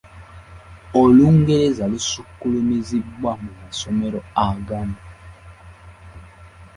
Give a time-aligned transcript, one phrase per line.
[1.01, 4.97] Olungereza lusukkulumizibwa mu masomero agamu.